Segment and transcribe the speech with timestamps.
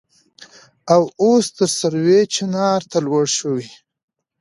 [0.93, 3.67] او اوس تر سروې چينار ته لوړه شوې.